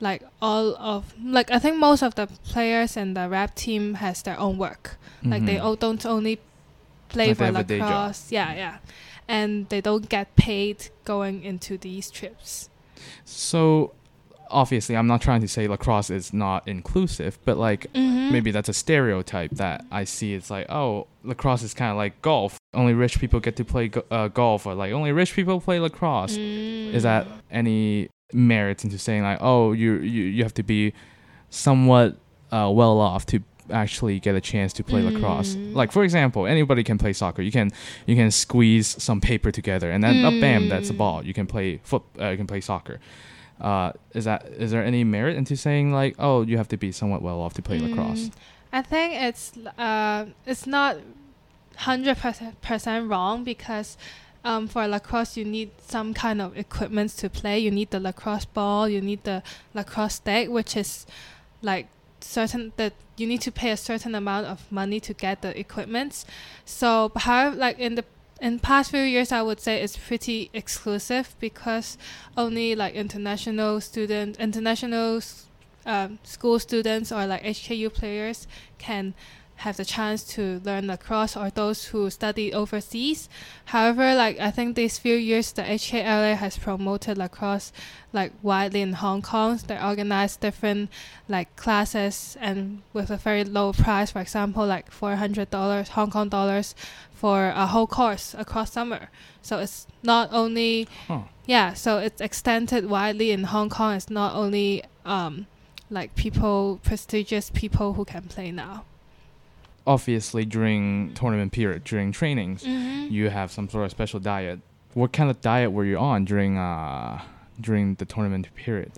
[0.00, 4.22] like all of like I think most of the players in the rap team has
[4.22, 4.96] their own work.
[5.22, 5.64] Like they Mhm.
[5.64, 6.38] all don't only
[7.08, 7.88] play Like for have a day job.
[7.88, 8.30] lacrosse.
[8.32, 8.76] Yeah, yeah,
[9.28, 12.68] and they don't get paid going into these trips.
[13.24, 13.92] So
[14.54, 18.32] obviously, I'm not trying to say lacrosse is not inclusive, but like Mm-hmm.
[18.32, 20.32] maybe that's a stereotype that I see.
[20.34, 22.56] It's like, oh, lacrosse is kind of like golf.
[22.72, 25.78] Only rich people get to play go- uh, golf, or like only rich people play
[25.80, 26.36] lacrosse.
[26.38, 27.32] Is that Mm.
[27.50, 30.92] any merit into saying like, oh, you you, you have to be
[31.50, 32.16] somewhat
[32.52, 33.40] uh, well off to
[33.70, 35.54] actually get a chance to play lacrosse?
[35.56, 35.74] Mm.
[35.74, 37.42] Like for example, anybody can play soccer.
[37.42, 37.70] You can
[38.06, 40.98] you can squeeze some paper together, and then oh, bam, that's a Mm.
[40.98, 41.24] ball.
[41.24, 42.02] You can play foot.
[42.20, 42.98] Uh, you can play soccer.
[43.60, 46.92] Uh, is that is there any merit into saying like, oh, you have to be
[46.92, 48.28] somewhat well off to play lacrosse?
[48.28, 48.32] Mm,
[48.72, 50.96] I think it's uh, it's not
[51.76, 52.16] hundred
[52.62, 53.96] percent wrong because
[54.44, 57.58] um, for lacrosse you need some kind of equipment to play.
[57.58, 58.88] You need the lacrosse ball.
[58.88, 61.06] You need the lacrosse stick, which is
[61.62, 61.88] like
[62.20, 66.26] certain that you need to pay a certain amount of money to get the equipments.
[66.64, 68.04] So, however, like in the
[68.40, 71.96] in past few years, I would say it's pretty exclusive because
[72.36, 75.20] only like international students, international
[75.86, 78.46] um, school students or like HKU players
[78.78, 79.14] can
[79.56, 83.28] have the chance to learn lacrosse or those who study overseas.
[83.66, 87.72] However, like I think these few years the HKLA has promoted lacrosse
[88.12, 89.58] like widely in Hong Kong.
[89.66, 90.90] They organize different
[91.28, 96.10] like classes and with a very low price, for example, like four hundred dollars Hong
[96.10, 96.74] Kong dollars
[97.12, 99.08] for a whole course across summer.
[99.40, 101.22] So it's not only Huh.
[101.46, 103.94] yeah, so it's extended widely in Hong Kong.
[103.94, 105.46] It's not only um,
[105.90, 108.84] like people, prestigious people who can play now.
[109.86, 113.12] Obviously, during tournament period, during trainings, Mm-hmm.
[113.12, 114.60] you have some sort of special diet.
[114.94, 117.20] What kind of diet were you on during uh
[117.60, 118.92] during the tournament period?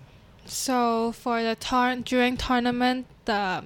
[0.44, 3.64] So for the tor- during tournament, the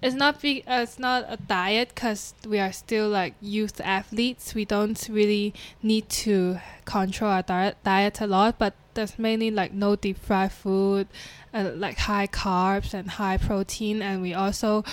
[0.00, 4.54] it's not be uh, it's not a diet because we are still like youth athletes.
[4.54, 5.52] We don't really
[5.82, 10.52] need to control our diet diet a lot, but there's mainly like no deep fried
[10.52, 11.08] food,
[11.52, 14.84] uh, like high carbs and high protein, and we also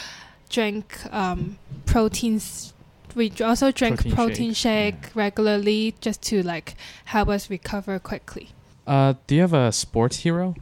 [0.50, 2.74] drink um, proteins.
[3.16, 8.50] We also drink Protein protein, shake, shake, regularly just to like help us recover quickly.
[8.86, 10.56] Uh, do you have a sports hero?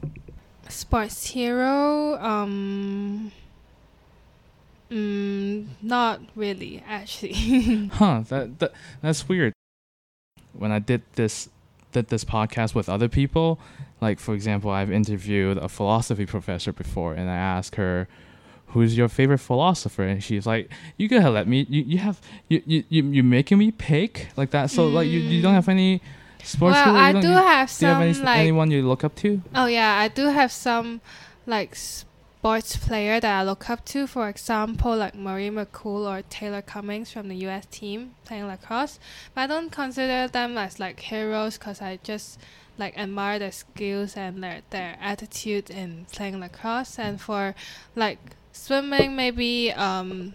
[0.69, 3.31] Sports hero, um,
[4.89, 7.89] mm, not really actually.
[7.93, 8.71] Huh, that, that
[9.01, 9.53] that's weird.
[10.53, 11.49] When I did this
[11.91, 13.59] did this podcast with other people,
[14.01, 18.07] like for example, I've interviewed a philosophy professor before and I asked her
[18.67, 22.61] who's your favorite philosopher and she's like you gotta let me you, you have you,
[22.65, 26.01] you you you're making me pick like that so like you, you don't have any
[26.43, 26.95] sports well?
[26.95, 29.65] I do have do you have some any, like anyone you look up to oh
[29.65, 31.01] yeah, I do have some
[31.45, 31.75] like
[32.45, 34.05] sports player that I look up to.
[34.05, 37.65] For example, like Marie McCool or Taylor Cummings from the U.S.
[37.65, 38.99] team playing lacrosse.
[39.33, 42.39] But I don't consider them as like heroes because I just
[42.77, 46.99] like admire their skills and their their attitude in playing lacrosse.
[46.99, 47.55] And for
[47.95, 48.19] like
[48.55, 50.33] swimming, maybe um,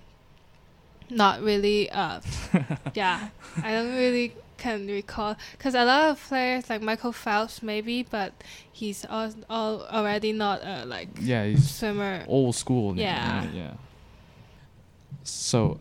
[1.08, 1.90] not really.
[1.90, 2.20] Uh,
[2.94, 3.28] yeah,
[3.62, 8.32] I don't really can recall because a lot of players like Michael Phelps maybe, but
[8.70, 12.24] he's all, all already not a like yeah he's swimmer.
[12.28, 12.96] old school.
[12.96, 13.46] Yeah.
[13.54, 13.72] yeah.
[15.24, 15.78] So,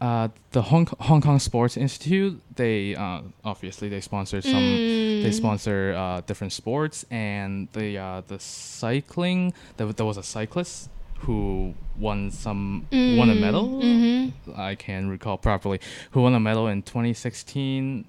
[0.00, 4.52] uh, the Hong Hong Kong Sports Institute they uh, obviously they sponsor some.
[4.52, 5.34] They Mm.
[5.34, 9.52] sponsor uh, different sports, and the uh, the cycling.
[9.76, 13.68] There, there was a cyclist who won some won a medal.
[13.82, 14.32] Mhm.
[14.56, 15.80] I can recall properly.
[16.12, 18.04] Who won a medal in 2016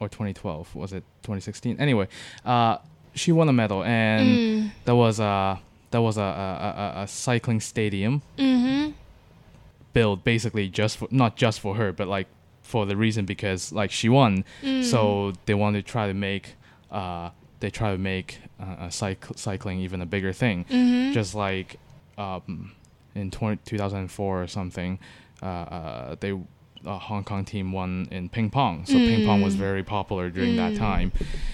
[0.00, 0.74] or 2012?
[0.74, 1.76] Was it 2016?
[1.80, 2.08] Anyway,
[2.44, 2.78] uh,
[3.14, 4.70] she won a medal, and Mm.
[4.84, 8.94] there was a there was a, a, a, a cycling stadium Mhm.
[9.92, 12.26] built basically just for not just for her, but like
[12.62, 14.82] for the reason because like she won, Mm.
[14.82, 16.56] so they want to try to make
[16.90, 17.30] uh,
[17.60, 20.64] they try to make uh, cyc- cycling even a bigger thing.
[20.70, 21.12] Mhm.
[21.12, 21.76] Just like
[22.18, 22.72] um,
[23.14, 24.98] in 20, 2004 or something,
[25.42, 26.38] uh, uh, they
[26.86, 28.84] a Hong Kong team won in ping pong.
[28.84, 29.58] So ping pong was Mm.
[29.58, 30.78] very popular during that Mm.
[30.78, 31.12] time.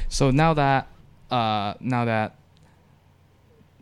[0.09, 0.88] So now that
[1.31, 2.35] uh, now that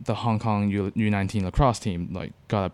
[0.04, 2.72] the Hong Kong U- U19 lacrosse team like got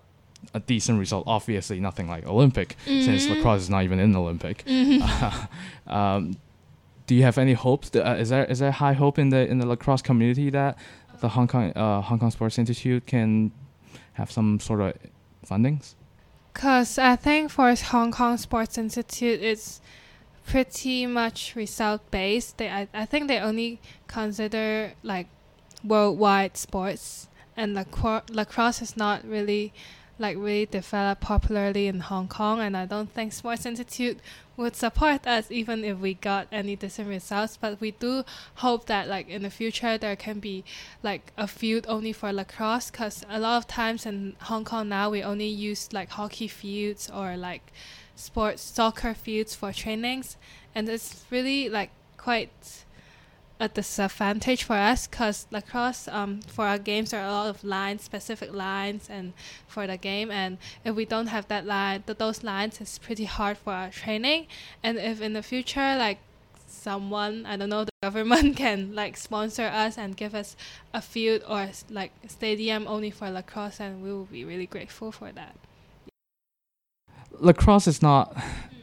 [0.53, 3.37] a, a decent result, obviously nothing like Olympic since Mhm.
[3.37, 4.65] lacrosse is not even in the Olympic.
[4.67, 5.49] Mhm.
[5.87, 6.37] um,
[7.07, 7.91] do you have any hopes?
[7.95, 10.77] Uh, is there is there high hope in the in the lacrosse community that
[11.21, 13.53] the Hong Kong uh, Hong Kong Sports Institute can
[14.15, 14.95] have some sort of
[15.47, 15.95] fundings?
[16.53, 19.81] Because I think for Hong Kong Sports Institute, it's
[20.47, 22.59] pretty much result based.
[22.59, 25.29] They, I, I think they only consider like
[25.83, 29.73] worldwide sports, and lacro- lacrosse is not really
[30.19, 32.61] like really developed popularly in Hong Kong.
[32.61, 34.19] And I don't think Sports Institute
[34.57, 37.57] would support us even if we got any decent results.
[37.57, 38.25] But we do
[38.57, 40.65] hope that like in the future there can be
[41.03, 45.11] like a field only for lacrosse because a lot of times in Hong Kong now
[45.11, 47.73] we only use like hockey fields or like
[48.17, 50.37] sports soccer fields for trainings
[50.75, 52.84] and it's really like quite
[53.61, 57.63] a disadvantage for us because lacrosse um, for our games there are a lot of
[57.63, 59.33] lines specific lines and
[59.69, 60.31] for the game.
[60.31, 63.91] And if we don't have that line th- those lines it's pretty hard for our
[63.91, 64.47] training.
[64.83, 66.19] And if in the future like
[66.67, 70.57] someone i don't know the government can like sponsor us and give us
[70.93, 75.31] a field or like stadium only for lacrosse and we will be really grateful for
[75.33, 75.55] that.
[77.39, 78.37] Lacrosse is not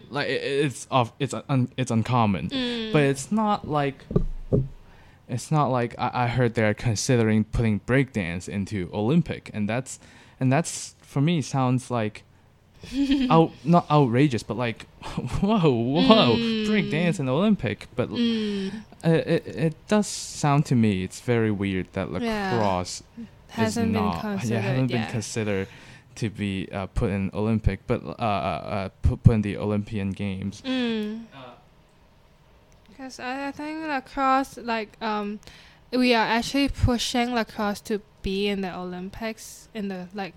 [0.09, 2.91] like it's of it's un, it's uncommon, Mm.
[2.93, 4.03] but it's not like
[5.27, 9.99] it's not like I, I heard they're considering putting breakdance into Olympic, and that's
[10.39, 12.23] and that's for me sounds like
[13.29, 14.85] out not outrageous, but like
[15.41, 16.65] whoa whoa Mm.
[16.67, 18.71] breakdance in Olympic, but Mm.
[19.03, 22.51] Uh, it, it does sound to me it's very weird that Yeah.
[22.51, 23.01] lacrosse
[23.49, 25.67] hasn't is been not considered yeah hasn't been considered
[26.15, 30.11] to be uh, put in Olympic, but uh, uh, uh, put, put in the Olympian
[30.11, 30.61] Games.
[30.65, 31.23] Mm.
[33.01, 35.39] Because I, I think lacrosse, like, um,
[35.91, 40.35] we are actually pushing lacrosse to be in the Olympics in the, like,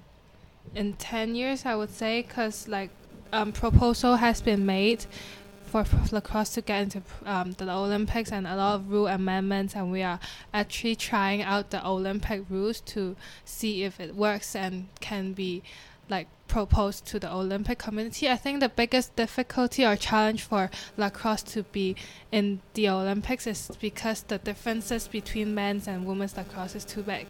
[0.74, 2.22] in 10 years, I would say.
[2.22, 2.88] Because, like,
[3.34, 5.04] um, proposal has been made
[5.66, 9.76] for lacrosse to get into um, the Olympics and a lot of rule amendments.
[9.76, 10.18] And we are
[10.54, 15.62] actually trying out the Olympic rules to see if it works and can be
[16.08, 18.30] like proposed to the Olympic community.
[18.30, 21.96] I think the biggest difficulty or challenge for lacrosse to be
[22.30, 27.26] in the Olympics is because the differences between men's and women's lacrosse is too big.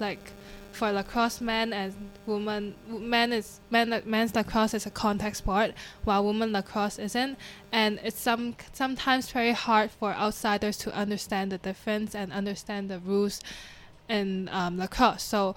[0.00, 0.32] Like
[0.72, 1.94] for lacrosse, men and
[2.26, 5.70] women, men is men men's lacrosse is a contact sport,
[6.02, 7.38] while women lacrosse isn't,
[7.70, 12.98] and it's some sometimes very hard for outsiders to understand the difference and understand the
[12.98, 13.40] rules
[14.08, 15.22] in um, lacrosse.
[15.22, 15.54] So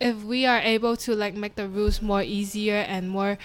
[0.00, 3.38] if we are able to like make the rules more easier and more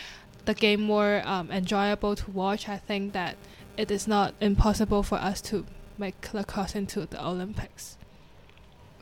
[0.46, 3.36] the game more um, enjoyable to watch, I think that
[3.78, 5.66] it is not impossible for us to
[5.98, 7.98] make lacrosse into the Olympics.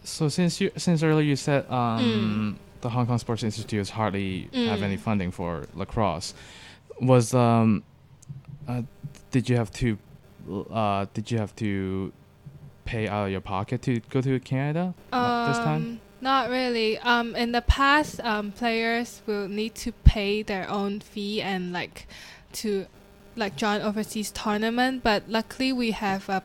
[0.04, 4.80] So since you since earlier you said um, the Hong Kong Sports Institute hardly have
[4.80, 4.84] Mm.
[4.84, 6.34] any funding for lacrosse,
[6.99, 7.84] was um,
[8.68, 8.82] uh,
[9.32, 9.97] did you have to
[10.72, 12.12] uh, did you have to
[12.86, 15.99] pay out of your pocket to go to Canada uh, this time?
[16.22, 16.99] Not really.
[16.99, 22.07] Um, in the past, um, players will need to pay their own fee and like
[22.53, 22.86] to
[23.36, 25.01] like join overseas tournament.
[25.03, 26.43] But luckily, we have a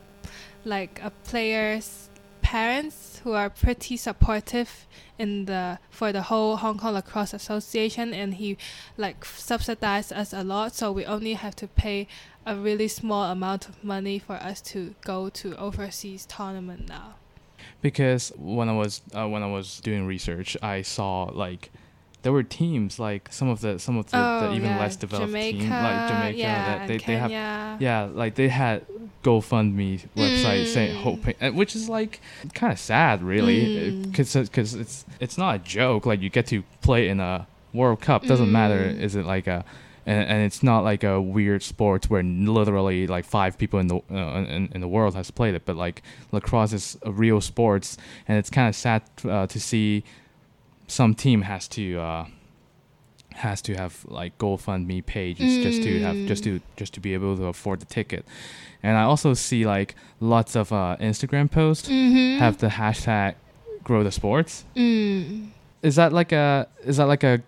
[0.65, 2.09] like a players
[2.41, 4.87] parents who are pretty supportive
[5.19, 8.57] in the for the whole Hong Kong Lacrosse Association, and he
[8.95, 10.73] like subsidized us a lot.
[10.73, 12.07] So we only have to pay
[12.47, 17.16] a really small amount of money for us to go to overseas tournament now.
[17.81, 21.71] Because when I was uh, when I was doing research, I saw like
[22.23, 24.79] there were teams like some of the some of the, oh, the even yeah.
[24.79, 28.85] less developed Jamaica, teams like Jamaica yeah, that they, they have yeah like they had
[29.23, 31.01] GoFundMe website saying Mm.
[31.01, 32.19] hoping uh, which is like
[32.53, 34.03] kind of sad really Mm.
[34.11, 38.01] because because it's it's not a joke like you get to play in a World
[38.01, 38.99] Cup doesn't matter Mm.
[38.99, 39.63] is it like a
[40.07, 43.97] and, and it's not like a weird sport where literally like five people in the
[44.09, 46.01] uh, in, in the world has played it but like
[46.31, 47.97] lacrosse is a real sports
[48.27, 50.03] and it's kind of sad uh, to see
[50.87, 52.25] some team has to uh,
[53.33, 57.35] has to have like GoFundMe pages just to have just to just to be able
[57.37, 58.25] to afford the ticket.
[58.81, 62.39] And I also see like lots of uh, Instagram posts Mm-hmm.
[62.39, 63.35] have the hashtag
[63.83, 64.65] grow the sports.
[64.75, 65.49] Mm.
[65.83, 67.41] Is that like a is that like a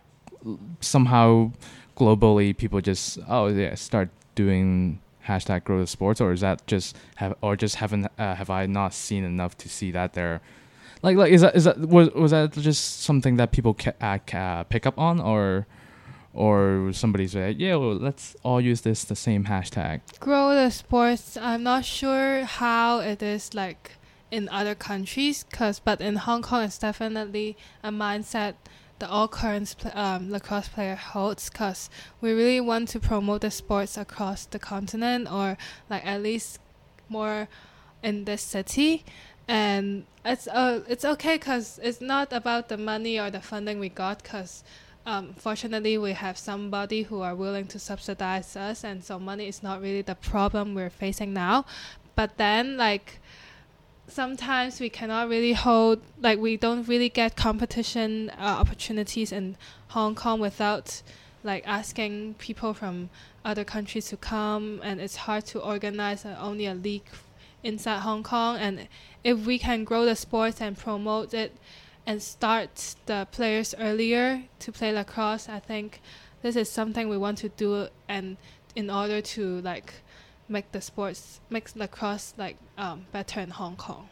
[0.81, 1.51] somehow
[1.99, 6.97] globally people just oh yeah start doing hashtag grow the sports or is that just
[7.15, 10.41] have or just haven't uh, have I not seen enough to see that there
[11.01, 14.17] like like is that is that was was that just something that people ca- uh,
[14.25, 15.67] ca- pick up on or
[16.33, 21.37] or somebody say yeah well let's all use this the same hashtag grow the sports.
[21.37, 23.93] I'm not sure how it is like
[24.31, 28.53] in other countries, cause but in Hong Kong it's definitely a mindset
[28.99, 31.89] that all current pl- um, lacrosse player holds, cause
[32.21, 35.57] we really want to promote the sports across the continent or
[35.89, 36.59] like at least
[37.07, 37.47] more
[38.03, 39.03] in this city.
[39.47, 43.89] And it's uh, it's okay cause it's not about the money or the funding we
[43.89, 44.63] got, cause
[45.05, 49.63] um, fortunately we have somebody who are willing to subsidize us and so money is
[49.63, 51.65] not really the problem we're facing now
[52.15, 53.19] but then like
[54.09, 59.55] sometimes we cannot really hold like we don't really get competition uh, opportunities in
[59.89, 61.01] hong kong without
[61.43, 63.09] like asking people from
[63.45, 67.09] other countries to come and it's hard to organize uh, only a league
[67.63, 68.57] inside hong kong.
[68.57, 68.87] And
[69.23, 71.55] if we can grow the sports and promote it
[72.09, 76.01] and start the players earlier to play lacrosse i think
[76.41, 78.37] this is something we want to do and
[78.75, 79.93] in order to like
[80.49, 84.09] make the sports make lacrosse like um, better in hong kong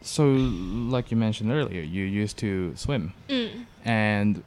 [0.00, 3.12] so like you mentioned earlier you used to swim
[3.84, 4.42] and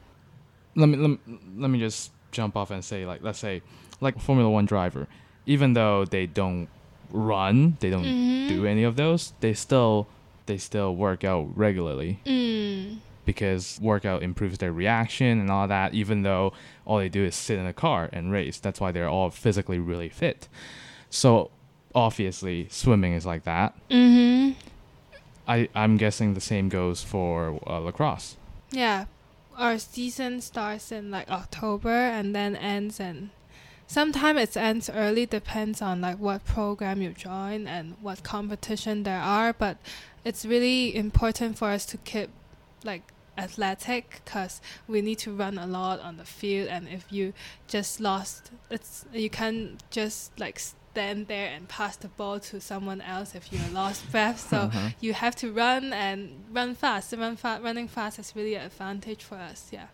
[0.76, 1.18] let me let me,
[1.58, 3.62] let me just jump off and say like let's say
[4.00, 5.08] like formula 1 driver
[5.46, 6.68] even though they don't
[7.12, 8.48] run they don't Mhm.
[8.48, 10.08] do any of those they still
[10.46, 13.00] they still work out regularly Mm.
[13.32, 16.52] Because workout improves their reaction and all that even though
[16.86, 19.80] all they do is sit in a car and race that's why they're all physically
[19.80, 20.48] really fit
[21.10, 21.50] so
[21.96, 24.52] obviously swimming is like that Mm-hmm.
[25.48, 28.38] I, i'm guessing the same goes for uh, lacrosse
[28.72, 29.06] Yeah,
[29.58, 33.32] our season starts in like October and then ends in.
[33.86, 39.20] Sometimes it ends early, depends on like what program you join and what competition there
[39.20, 39.52] are.
[39.52, 39.76] But
[40.24, 42.30] it's really important for us to keep
[42.86, 43.04] like
[43.38, 46.68] athletic because we need to run a lot on the field.
[46.70, 47.34] And if you
[47.68, 53.02] just lost, it's you can't just like stand there and pass the ball to someone
[53.02, 54.40] else if you're lost breath.
[54.50, 54.90] So Uh-huh.
[55.00, 57.14] you have to run and run fast.
[57.14, 59.70] Run fa- running fast is really an advantage for us.
[59.72, 59.88] Yeah.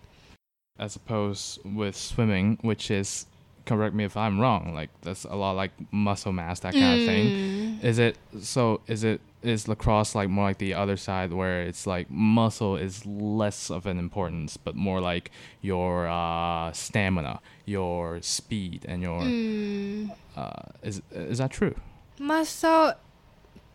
[0.80, 3.26] as opposed with swimming which is
[3.66, 7.06] correct me if i'm wrong like that's a lot like muscle mass that kind of
[7.08, 7.84] thing Mm.
[7.84, 8.82] Is it so?
[8.88, 13.06] Is it is lacrosse like more like the other side where it's like muscle is
[13.06, 15.30] less of an importance, but more like
[15.62, 20.12] your uh, stamina, your speed, and your Mm.
[20.36, 21.76] uh, is is that true?
[22.20, 22.94] Muscle,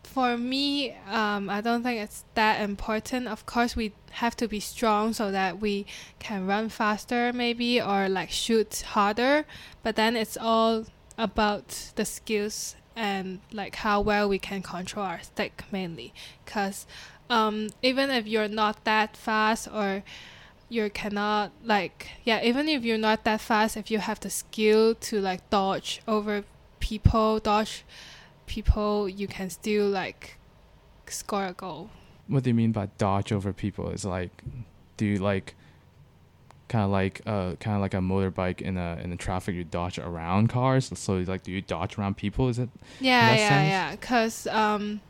[0.03, 3.27] for me, um, I don't think it's that important.
[3.27, 5.85] Of course, we have to be strong so that we
[6.19, 9.45] can run faster, maybe, or like shoot harder.
[9.81, 10.85] But then it's all
[11.17, 16.13] about the skills and like how well we can control our stick mainly.
[16.43, 16.85] Because
[17.29, 20.03] um, even if you're not that fast or
[20.69, 24.95] you cannot like yeah even if you're not that fast if you have the skill
[24.95, 26.43] to like dodge over
[26.79, 27.83] people dodge
[28.47, 30.37] people you can still like
[31.05, 31.91] score a goal
[32.27, 33.89] What do you mean by dodge over people?
[33.89, 34.31] Is like,
[34.97, 35.55] do you like,
[36.73, 39.63] kind of like uh kind of like a motorbike in a in the traffic you
[39.63, 40.91] dodge around cars?
[40.95, 42.49] So like, do you dodge around people?
[42.49, 42.69] Is it?
[42.99, 43.69] yeah yeah sense?
[43.69, 45.01] yeah because um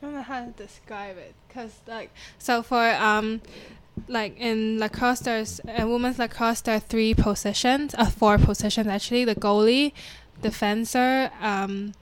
[0.00, 3.40] i don't know how to describe it because like so for um
[4.08, 9.24] like in lacrosse there's in women's lacrosse there are three positions uh, four positions actually
[9.24, 9.92] the goalie
[10.42, 11.92] defender um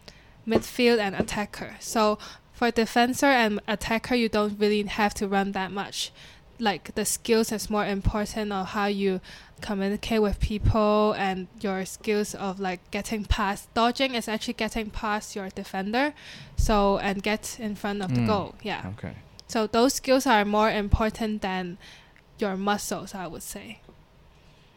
[0.46, 2.18] midfield and attacker so
[2.62, 6.12] for defender and attacker, you don't really have to run that much.
[6.62, 9.20] Like the skills is more important of how you
[9.60, 15.34] communicate with people and your skills of like getting past dodging is actually getting past
[15.36, 16.14] your defender
[16.56, 18.26] so and get in front of the Mm.
[18.32, 19.14] goal yeah Okay.
[19.46, 21.78] so those skills are more important than
[22.42, 23.78] your muscles i would say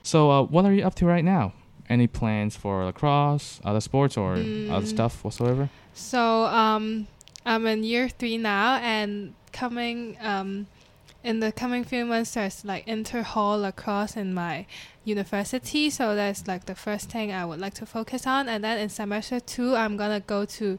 [0.04, 1.54] So, uh, what are you up to right now?
[1.90, 4.34] Any plans for lacrosse, other sports, or
[4.70, 4.96] other Mm.
[4.96, 5.70] stuff whatsoever?
[5.94, 7.08] So um,
[7.46, 10.68] I'm in year three now, and coming um,
[11.26, 14.68] in the coming few months, there's like inter hall lacrosse in my
[15.04, 15.90] university.
[15.90, 18.48] So that's like the first thing I would like to focus on.
[18.48, 20.78] And then in semester two, I'm gonna go to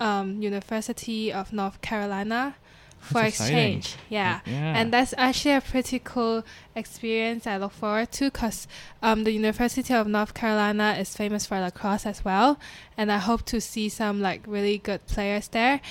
[0.00, 2.56] um, University of North Carolina
[2.98, 3.76] for That's exciting.
[3.76, 3.96] exchange.
[4.08, 4.40] Yeah.
[4.46, 4.72] Yeah.
[4.78, 8.66] And that's actually a pretty cool experience I look forward to because
[9.02, 12.58] um, the University of North Carolina is famous for lacrosse as well.
[12.96, 15.82] And I hope to see some like really good players there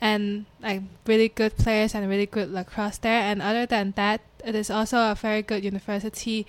[0.00, 3.22] and like really good players and really good lacrosse there.
[3.22, 6.46] And other than that, it is also a very good university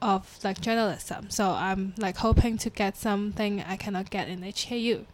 [0.00, 1.30] of like journalism.
[1.30, 5.06] So I'm like hoping to get something I cannot get in HKU.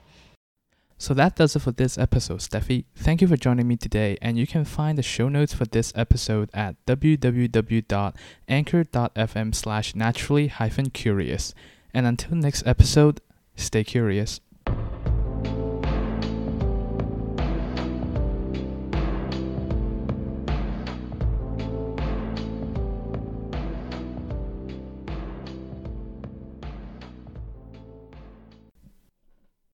[0.98, 2.84] So that does it for this episode, Steffi.
[2.94, 5.94] Thank you for joining me today, and you can find the show notes for this
[5.96, 11.54] episode at www.anchor.fm slash naturally hyphen curious.
[11.94, 13.22] And until next episode,
[13.56, 14.42] stay curious.